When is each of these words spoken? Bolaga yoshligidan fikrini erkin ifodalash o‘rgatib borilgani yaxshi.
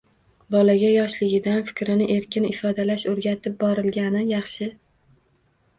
Bolaga 0.53 0.87
yoshligidan 0.93 1.61
fikrini 1.67 2.07
erkin 2.15 2.49
ifodalash 2.55 3.07
o‘rgatib 3.15 3.61
borilgani 3.67 4.29
yaxshi. 4.35 4.75